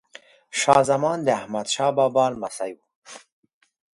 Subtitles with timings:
[0.59, 2.83] شاه زمان د احمد شاه بابا لمسی وه.